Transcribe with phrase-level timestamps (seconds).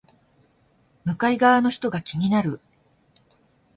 [1.05, 2.59] 向かい側の人が気になる